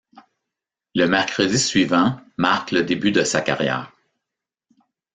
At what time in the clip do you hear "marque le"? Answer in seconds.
2.35-2.81